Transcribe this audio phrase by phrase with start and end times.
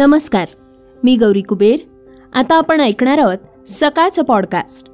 [0.00, 0.48] नमस्कार
[1.04, 1.76] मी गौरी कुबेर.
[2.34, 3.38] आता आपण ऐकणार आहोत
[3.68, 4.90] सकाळचं पॉडकास्ट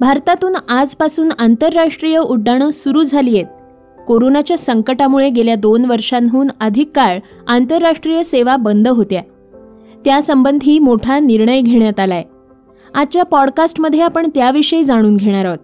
[0.00, 3.46] भारतातून आजपासून आंतरराष्ट्रीय उड्डाणं सुरू झाली आहेत.
[4.06, 9.22] कोरोनाच्या संकटामुळे गेल्या दोन वर्षांहून अधिक काळ आंतरराष्ट्रीय सेवा बंद होत्या.
[10.04, 12.24] त्यासंबंधी मोठा निर्णय घेण्यात आलाय.
[12.94, 15.58] आजच्या पॉडकास्टमध्ये आपण त्याविषयी जाणून घेणार आहोत.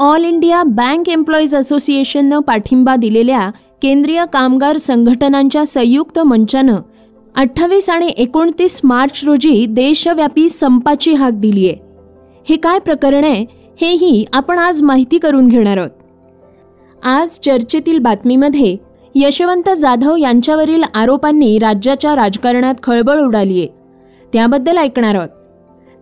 [0.00, 3.50] ऑल इंडिया बँक एम्प्लॉईज असोसिएशननं पाठिंबा दिलेल्या
[3.82, 6.76] केंद्रीय कामगार संघटनांच्या संयुक्त मंचानं
[7.36, 11.76] अठ्ठावीस आणि एकोणतीस मार्च रोजी देशव्यापी संपाची हाक दिली आहे.
[12.48, 13.46] हे काय प्रकरण आहे
[13.80, 15.90] हेही आपण आज माहिती करून घेणार आहोत.
[17.04, 18.76] आज चर्चेतील बातमीमध्ये
[19.14, 23.68] यशवंत जाधव यांच्यावरील आरोपांनी राज्याच्या राजकारणात खळबळ उडाली आहे.
[24.32, 25.28] त्याबद्दल ऐकणार आहोत.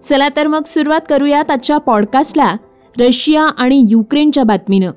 [0.04, 2.56] चला तर मग सुरुवात करूयात आजच्या पॉडकास्टला
[2.98, 4.90] रशिया आणि युक्रेनच्या बातमीनं.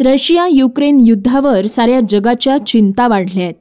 [0.00, 3.54] रशिया युक्रेन युद्धावर साऱ्या जगाच्या चिंता वाढल्या आहेत.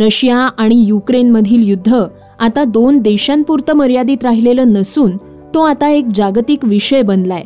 [0.00, 1.94] रशिया आणि युक्रेनमधील युद्ध
[2.40, 5.16] आता दोन देशांपुरतं मर्यादित राहिलेलं नसून
[5.54, 7.42] तो आता एक जागतिक विषय बनलाय.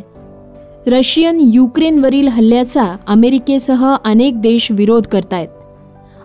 [0.86, 5.48] रशियन युक्रेनवरील हल्ल्याचा अमेरिकेसह अनेक देश विरोध करतायत.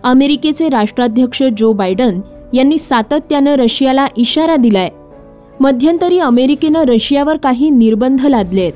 [0.04, 2.20] अमेरिकेचे राष्ट्राध्यक्ष जो बायडन
[2.54, 4.88] यांनी सातत्यानं रशियाला इशारा दिलाय.
[5.60, 8.72] मध्यंतरी अमेरिकेनं रशियावर काही निर्बंध लादले आहेत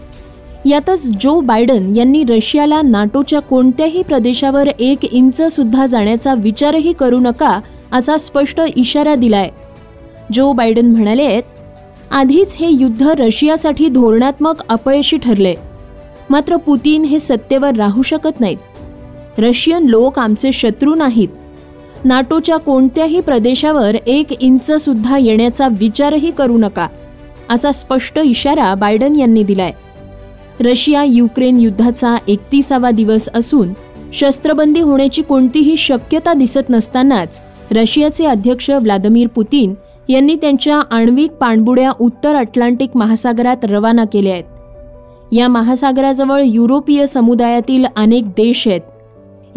[0.66, 7.61] यातच जो बायडन यांनी रशियाला नाटोच्या कोणत्याही प्रदेशावर एक इंच सुद्धा जाण्याचा विचारही करू नका
[7.92, 9.48] असा स्पष्ट इशारा दिलाय.
[10.33, 11.42] जो बायडन म्हणाले आहेत
[12.11, 15.55] आधीच हे युद्ध रशियासाठी धोरणात्मक अपयशी ठरले.
[16.31, 18.58] मात्र पुतीन हे सत्तेवर राहू शकत नाहीत.
[19.38, 21.28] रशियन लोक आमचे शत्रू नाहीत.
[22.05, 26.88] नाटोच्या कोणत्याही प्रदेशावर एक इंच सुद्धा येण्याचा विचारही करू नका
[27.50, 29.72] असा स्पष्ट इशारा बायडन यांनी दिलाय.
[30.61, 33.69] रशिया युक्रेन युद्धाचा एकतीसावा दिवस असून
[34.12, 37.41] शस्त्रबंदी होण्याची कोणतीही शक्यता दिसत नसतानाच
[37.71, 39.75] रशियाचे अध्यक्ष व्लादिमीर पुतीन
[40.09, 44.44] यांनी त्यांच्या आण्विक पाणबुड्या उत्तर अटलांटिक महासागरात रवाना केल्या आहेत.
[45.32, 48.81] या महासागराजवळ युरोपीय समुदायातील अनेक देश आहेत.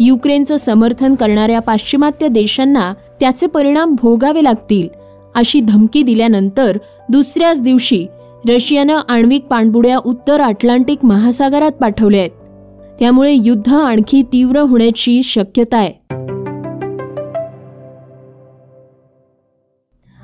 [0.00, 4.88] युक्रेनचं समर्थन करणाऱ्या पाश्चिमात्य देशांना त्याचे परिणाम भोगावे लागतील
[5.34, 6.78] अशी धमकी दिल्यानंतर
[7.08, 8.06] दुसऱ्याच दिवशी
[8.48, 12.30] रशियानं आण्विक पाणबुड्या उत्तर अटलांटिक महासागरात पाठवल्या आहेत.
[12.98, 15.92] त्यामुळे युद्ध आणखी तीव्र होण्याची शक्यता आहे.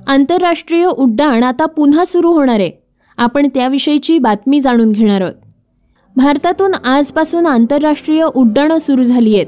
[0.07, 2.71] आंतरराष्ट्रीय उड्डाण आता पुन्हा सुरू होणार आहे.
[3.17, 5.35] आपण त्याविषयीची बातमी जाणून घेणार आहोत.
[6.17, 9.47] भारतातून आजपासून आंतरराष्ट्रीय उड्डाणं सुरू झाली आहेत.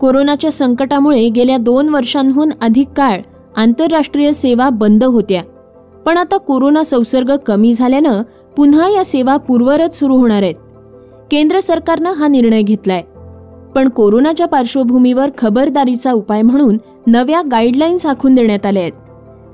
[0.00, 3.20] कोरोनाच्या संकटामुळे गेल्या दोन वर्षांहून अधिक काळ
[3.56, 5.42] आंतरराष्ट्रीय सेवा बंद होत्या.
[6.06, 8.22] पण आता कोरोना संसर्ग कमी झाल्यानं
[8.56, 10.54] पुन्हा या सेवा पूर्वरच सुरू होणार आहेत.
[11.30, 13.02] केंद्र सरकारनं हा निर्णय घेतलाय.
[13.74, 18.92] पण कोरोनाच्या पार्श्वभूमीवर खबरदारीचा उपाय म्हणून नव्या गाईडलाईन्स आखून देण्यात आल्या आहेत.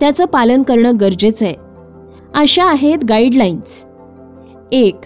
[0.00, 1.54] त्याचं पालन करणं गरजेचं आहे.
[2.34, 3.84] अशा आहेत गाईडलाईन्स
[4.72, 4.96] एक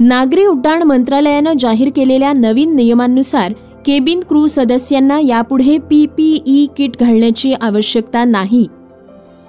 [0.00, 3.52] नागरी उड्डाण मंत्रालयानं जाहीर केलेल्या नवीन नियमांनुसार
[3.86, 8.66] केबिन क्रू सदस्यांना यापुढे पीपीई किट घालण्याची आवश्यकता नाही.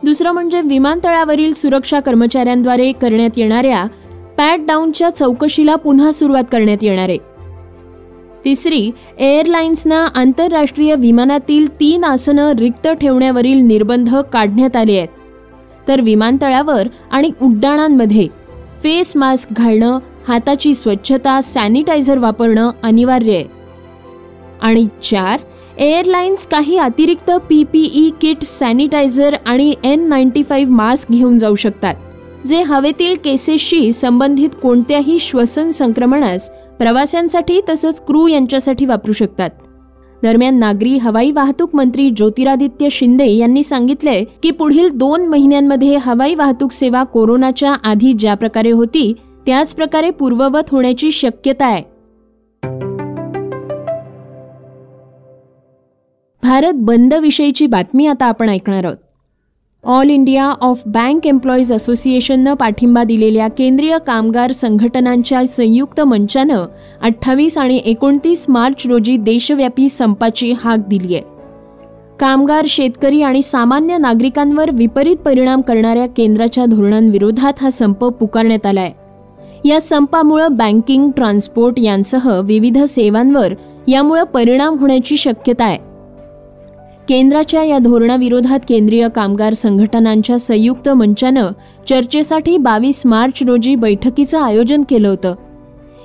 [0.03, 3.85] दुसरं म्हणजे विमानतळावरील सुरक्षा कर्मचाऱ्यांद्वारे करण्यात येणाऱ्या
[4.37, 7.17] पॅट डाऊनच्या चौकशीला पुन्हा सुरुवात करण्यात येणार आहे.
[8.45, 15.07] तिसरी एअरलाइन्सना आंतरराष्ट्रीय विमानातील तीन आसनं रिक्त ठेवण्यावरील निर्बंध काढण्यात आले आहेत.
[15.87, 18.27] तर विमानतळावर आणि उड्डाणांमध्ये
[18.83, 23.45] फेस मास्क घालणं हाताची स्वच्छता सॅनिटायझर वापरणं अनिवार्य आहे.
[24.61, 25.39] आणि चार
[25.79, 32.61] एअरलाइन्स काही अतिरिक्त पीपीई किट सॅनिटायझर आणि एन नाईन्टी फाईव्ह मास्क घेऊन जाऊ शकतात जे
[32.61, 39.49] हवेतील केसेसशी संबंधित कोणत्याही श्वसन संक्रमणास प्रवाशांसाठी तसंच क्रू यांच्यासाठी वापरू शकतात.
[40.23, 46.71] दरम्यान नागरी हवाई वाहतूक मंत्री ज्योतिरादित्य शिंदे यांनी सांगितले की पुढील दोन महिन्यांमध्ये हवाई वाहतूक
[46.71, 49.13] सेवा कोरोनाच्या आधी ज्या प्रकारे होती
[49.45, 51.83] त्याच प्रकारे पूर्ववत होण्याची शक्यता आहे.
[56.49, 58.97] भारत बंद विषयीची बातमी आता आपण ऐकणार आहोत.
[59.83, 66.65] All India of bank employees असोसिएशननं पाठिंबा दिलेल्या केंद्रीय कामगार संघटनांच्या संयुक्त मंचानं
[67.01, 71.23] अठ्ठावीस आणि एकोणतीस मार्च रोजी देशव्यापी संपाची हाक दिली आहे.
[72.19, 78.91] कामगार शेतकरी आणि सामान्य नागरिकांवर विपरीत परिणाम करणाऱ्या केंद्राच्या धोरणांविरोधात हा संप पुकारण्यात आलाय
[79.65, 83.53] या संपामुळं बँकिंग ट्रान्सपोर्ट यांसह विविध सेवांवर
[83.87, 85.88] यामुळे परिणाम होण्याची शक्यता आहे.
[87.09, 91.47] केंद्राच्या या धोरणाविरोधात केंद्रीय कामगार संघटनांच्या संयुक्त मंचानं
[91.89, 95.33] चर्चेसाठी बावीस मार्च रोजी बैठकीचं आयोजन केलं होतं.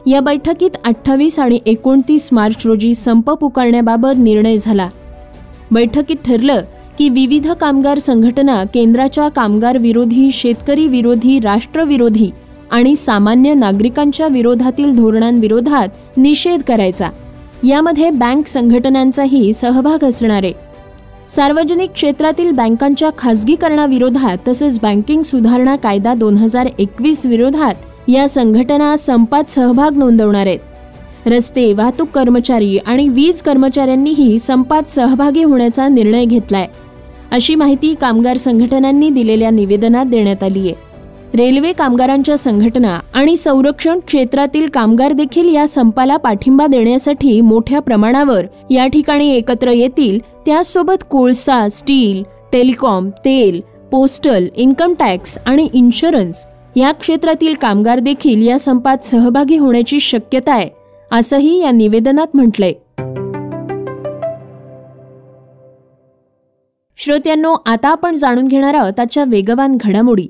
[0.06, 4.88] या बैठकीत अठ्ठावीस आणि एकोणतीस मार्च रोजी संप पुकारण्याबाबत निर्णय झाला.
[5.72, 6.62] बैठकीत ठरलं
[6.98, 12.30] की विविध कामगार संघटना केंद्राच्या कामगार विरोधी शेतकरी विरोधी राष्ट्रविरोधी
[12.70, 17.10] आणि सामान्य नागरिकांच्या विरोधातील धोरणांविरोधात निषेध करायचा.
[17.64, 20.73] यामध्ये बँक संघटनांचाही सहभाग असणार आहे
[21.30, 29.50] सार्वजनिक क्षेत्रातील बँकांच्या खासगीकरणाविरोधात तसेच बँकिंग सुधारणा कायदा दोन हजार एकवीस विरोधात या संघटना संपात
[29.50, 30.58] सहभाग नोंदवणार आहेत.
[31.26, 36.66] रस्ते वाहतूक कर्मचारी आणि वीज कर्मचाऱ्यांनीही संपात सहभागी होण्याचा निर्णय घेतलाय.
[37.30, 40.93] अशी माहिती कामगार संघटनांनी दिलेल्या निवेदनात देण्यात आली आहे
[41.36, 48.86] रेल्वे कामगारांच्या संघटना आणि संरक्षण क्षेत्रातील कामगार देखील या संपाला पाठिंबा देण्यासाठी मोठ्या प्रमाणावर या
[48.86, 50.18] ठिकाणी एकत्र येतील.
[50.46, 52.22] त्याचसोबत कोळसा स्टील
[52.52, 53.60] टेलिकॉम तेल
[53.90, 56.46] पोस्टल इन्कम टॅक्स आणि इन्शुरन्स
[56.76, 60.70] या क्षेत्रातील कामगार देखील या संपात सहभागी होण्याची शक्यता आहे
[61.12, 62.72] असंही या निवेदनात म्हटलंय.
[66.98, 70.26] श्रोत्यांनो आता आपण जाणून घेणार आहोत आजच्या वेगवान घडामोडी.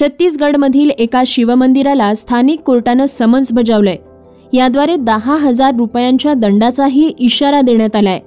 [0.00, 3.96] छत्तीसगडमधील एका शिवमंदिराला स्थानिक कोर्टानं समन्स बजावलंय.
[4.52, 8.18] याद्वारे दहा हजार रुपयांच्या दंडाचाही इशारा देण्यात आलाय.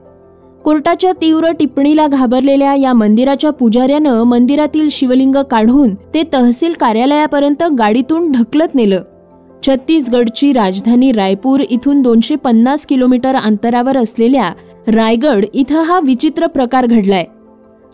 [0.64, 8.76] कोर्टाच्या तीव्र टिप्पणीला घाबरलेल्या या मंदिराच्या पुजाऱ्यानं मंदिरातील शिवलिंग काढून ते तहसील कार्यालयापर्यंत गाडीतून ढकलत
[8.76, 9.02] नेलं.
[9.68, 14.52] छत्तीसगडची राजधानी रायपूर इथून दोनशे पन्नास किलोमीटर अंतरावर असलेल्या
[14.88, 17.26] रायगड इथं हा विचित्र प्रकार घडलाय.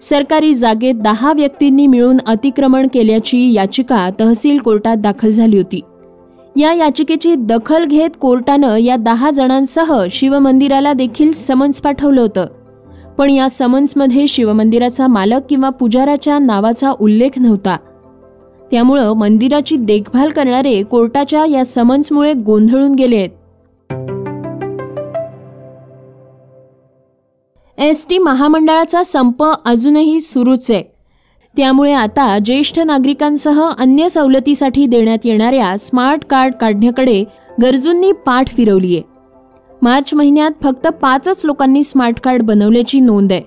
[0.02, 5.82] सरकारी जागेत दहा व्यक्तींनी मिळून अतिक्रमण केल्याची याचिका तहसील कोर्टात दाखल झाली होती.
[6.56, 12.46] या याचिकेची दखल घेत कोर्टानं या दहा जणांसह शिवमंदिराला देखील समन्स पाठवलं होतं.
[13.18, 17.78] पण या समन्समध्ये शिवमंदिराचा मालक किंवा पुजाराच्या नावाचा उल्लेख नव्हता.
[18.72, 23.30] त्यामुळं मंदिराची देखभाल करणारे कोर्टाच्या या समन्समुळे गोंधळून गेले आहेत.
[27.78, 30.72] एस टी महामंडळाचा संप अजूनही सुरूच.
[30.72, 30.84] आहे
[31.58, 37.24] त्यामुळे आता ज्येष्ठ नागरिकांसह अन्य सवलतीसाठी देण्यात येणाऱ्या स्मार्ट कार्ड काढण्याकडे
[37.62, 39.04] गरजूंनी पाठ फिरवली आहे
[39.82, 43.42] मार्च महिन्यात फक्त पाचच लोकांनी स्मार्ट कार्ड बनवल्याची नोंद आहे.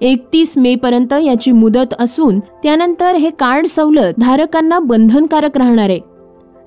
[0.00, 6.00] एकतीस मे पर्यंत याची मुदत असून त्यानंतर हे कार्ड सवलत धारकांना बंधनकारक राहणार आहे.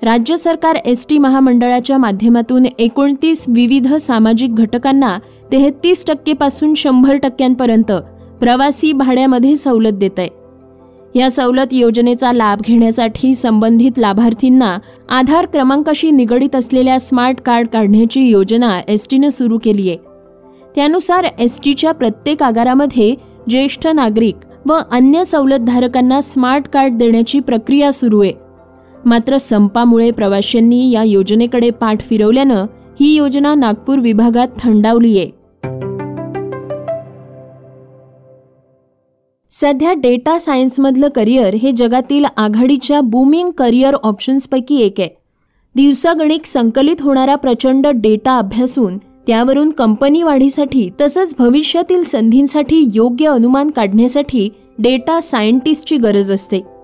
[0.06, 5.18] राज्य सरकार एस टी महामंडळाच्या माध्यमातून एकोणतीस विविध सामाजिक घटकांना
[5.52, 7.92] तेहतीस टक्केपासून शंभर टक्क्यांपर्यंत
[8.40, 10.30] प्रवासी भाड्यामध्ये सवलत देत आहे
[11.20, 14.78] या सवलत योजनेचा लाभ घेण्यासाठी संबंधित लाभार्थींना
[15.10, 19.98] आधार क्रमांकाशी निगडीत असलेल्या स्मार्ट कार्ड काढण्याची योजना एस टीनं सुरू केली आहे
[20.76, 23.14] त्यानुसार एस टीच्या प्रत्येक आगारामध्ये
[23.50, 28.45] ज्येष्ठ नागरिक व अन्य सवलतधारकांना स्मार्ट कार्ड देण्याची प्रक्रिया सुरू आहे.
[29.06, 32.66] मात्र संपामुळे प्रवाशांनी या योजनेकडे पाठ फिरवल्यानं
[33.00, 35.46] ही योजना नागपूर विभागात थंडावली आहे
[39.52, 45.10] सध्या डेटा सायन्समधलं करिअर हे जगातील आघाडीच्या बूमिंग करिअर ऑप्शन्सपैकी एक आहे.
[45.76, 54.50] दिवसागणिक संकलित होणारा प्रचंड डेटा अभ्यासून त्यावरून कंपनी वाढीसाठी तसंच भविष्यातील संधींसाठी योग्य अनुमान काढण्यासाठी
[54.80, 56.75] डेटा सायंटिस्टची गरज असते.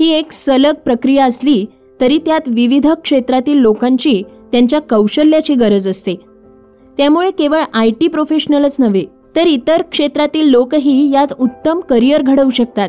[0.00, 1.66] ही एक सलग प्रक्रिया असली
[2.00, 4.22] तरी त्यात विविध क्षेत्रातील लोकांची
[4.52, 6.14] त्यांच्या कौशल्याची गरज असते.
[6.96, 9.04] त्यामुळे केवळ आय टी प्रोफेशनलच नव्हे
[9.36, 12.88] तर इतर क्षेत्रातील लोकही यात उत्तम करिअर घडवू शकतात.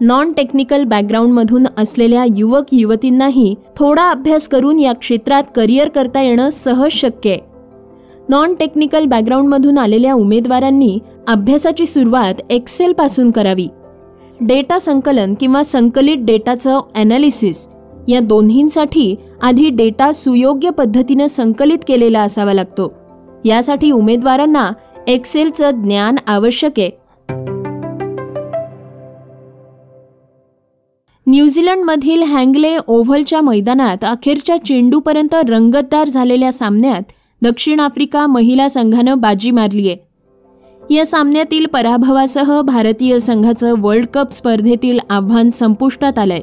[0.00, 6.90] नॉन टेक्निकल बॅकग्राऊंडमधून असलेल्या युवक युवतींनाही थोडा अभ्यास करून या क्षेत्रात करिअर करता येणं सहज
[6.90, 7.40] शक्य आहे.
[8.28, 10.98] नॉन टेक्निकल बॅकग्राऊंडमधून आलेल्या उमेदवारांनी
[11.28, 13.66] अभ्यासाची सुरुवात एक्सेलपासून करावी.
[14.42, 17.66] डेटा संकलन किंवा संकलित डेटाचं ॲनालिसिस
[18.08, 22.92] या दोन्हींसाठी आधी डेटा सुयोग्य पद्धतीनं संकलित केलेला असावा लागतो.
[23.44, 24.70] यासाठी उमेदवारांना
[25.06, 26.90] एक्सेलचं ज्ञान आवश्यक आहे.
[31.26, 37.02] न्यूझीलंडमधील हँगले ओव्हलच्या मैदानात अखेरच्या चेंडूपर्यंत रंगतदार झालेल्या सामन्यात
[37.42, 40.09] दक्षिण आफ्रिका महिला संघानं बाजी मारली आहे
[40.90, 46.40] या सामन्यातील पराभवासह भारतीय संघाचं वर्ल्ड कप स्पर्धेतील आव्हान संपुष्टात आलंय.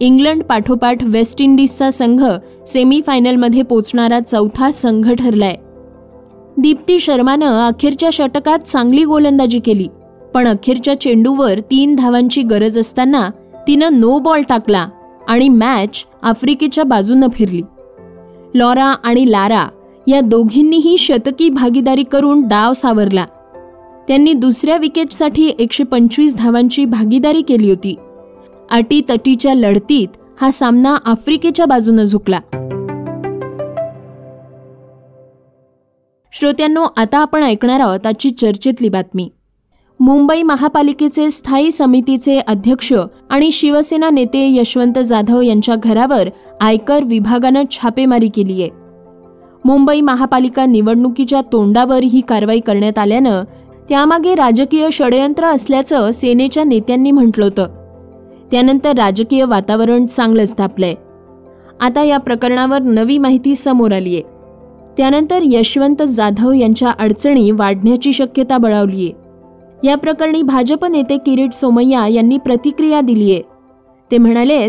[0.00, 2.24] इंग्लंड पाठोपाठ वेस्ट इंडिजचा संघ
[2.66, 5.54] सेमीफायनलमध्ये पोचणारा चौथा संघ ठरलाय.
[6.56, 9.88] दीप्ती शर्मानं अखेरच्या षटकात चांगली गोलंदाजी केली
[10.34, 13.28] पण अखेरच्या चेंडूवर तीन धावांची गरज असताना
[13.66, 14.88] तिनं नो बॉल टाकला
[15.28, 17.62] आणि मॅच आफ्रिकेच्या बाजूनं फिरली.
[18.54, 19.66] लॉरा आणि लारा
[20.06, 23.24] या दोघींनीही शतकी भागीदारी करून डाव सावरला.
[24.12, 27.94] त्यांनी दुसऱ्या विकेटसाठी एकशे पंचवीस धावांची भागीदारी केली होती.
[28.70, 30.08] अटीतटीच्या लढतीत
[30.40, 32.40] हा सामना आफ्रिकेच्या बाजूनं झुकला.
[36.32, 39.28] श्रोत्यांनो आता आपण ऐकणार आहोत आजची चर्चेतली बातमी.
[40.00, 42.92] मुंबई महापालिकेचे स्थायी समितीचे अध्यक्ष
[43.30, 46.28] आणि शिवसेना नेते यशवंत जाधव यांच्या घरावर
[46.60, 48.70] आयकर विभागानं छापेमारी केली आहे.
[49.64, 53.44] मुंबई महापालिका निवडणुकीच्या तोंडावर ही कारवाई करण्यात आल्यानं
[53.88, 57.66] त्यामागे राजकीय षडयंत्र असल्याचं सेनेच्या नेत्यांनी म्हटलं होतं.
[58.50, 60.94] त्यानंतर राजकीय वातावरण चांगलंच तापलंय
[61.80, 64.20] आता या प्रकरणावर नवी माहिती समोर आलीय.
[64.96, 69.10] त्यानंतर यशवंत जाधव यांच्या अडचणी वाढण्याची शक्यता बळावलीय.
[69.88, 73.40] या प्रकरणी भाजप नेते किरीट सोमय्या यांनी प्रतिक्रिया दिलीय.
[74.10, 74.64] ते म्हणाले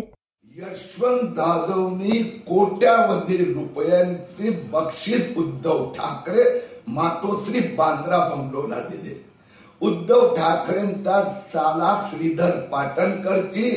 [0.57, 9.25] यशवंत जाधवनी कोट्यावधी रुपयांचे बक्षीस उद्धव ठाकरे मातोश्री बांद्रा बंगलोला दिले.
[9.81, 13.69] उद्धव ठाकरेंचा साला श्रीधर पाटणकरची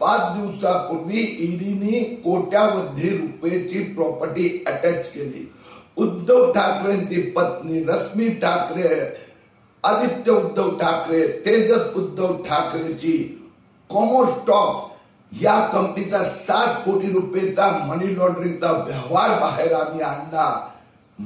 [0.00, 5.52] पाच दिवसापूर्वी ईडीने कोट्यावधी रुपयेची प्रॉपर्टी अटॅच केली.
[5.96, 9.18] उद्धव ठाकरेंची पत्नी रश्मी ठाकरे
[9.84, 13.16] आदित्य उद्धव ठाकरे तेजस उद्धव ठाकरेची
[13.90, 14.90] कॉमोस्टॉक
[15.42, 20.71] या कंपनीचा सात कोटी रुपयेचा मनी लॉन्ड्रिंगचा व्यवहार बाहेर आम्ही आणला.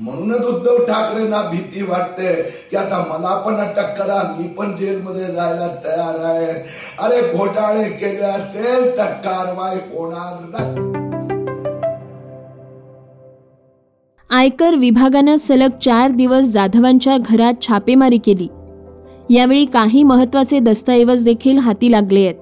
[0.02, 5.68] म्हणूनच उद्धव ठाकरेंना भीती वाटते की आता मला पण अटक करा मी पण जेलमध्ये जायला
[5.84, 6.52] तयार आहे.
[6.98, 10.96] अरे घोटाळे केले असेल तर कारवाई होणार नाही.
[14.30, 18.48] आयकर विभागानं सलग चार दिवस जाधवांच्या घरात छापेमारी केली.
[19.30, 22.34] यावेळी काही महत्त्वाचे दस्तऐवज देखील हाती लागले आहेत.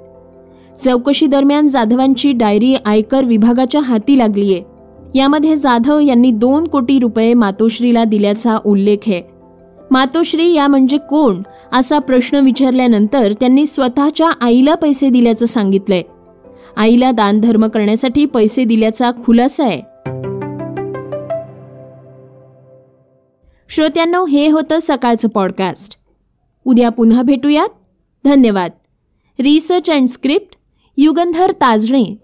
[0.85, 4.74] चौकशी दरम्यान जाधवांची डायरी आयकर विभागाच्या हाती लागली आहे
[5.15, 9.23] यामध्ये जाधव यांनी दोन कोटी रुपये मातोश्रीला दिल्याचा उल्लेख आहे.
[9.91, 11.43] मातोश्री या म्हणजे कोण?
[11.73, 16.03] असा प्रश्न विचारल्यानंतर त्यांनी स्वतःच्या आईला पैसे दिल्याचं सांगितलंय.
[16.77, 19.83] आईला दानधर्म करण्यासाठी पैसे दिल्याचा खुलासा आहे.
[23.69, 25.97] श्रोत्यांनो हे होतं सकाळचं पॉडकास्ट
[26.65, 27.69] उद्या पुन्हा भेटूयात.
[28.25, 28.71] धन्यवाद.
[29.41, 30.57] Research and script
[30.97, 32.24] Yugandhar Tajane.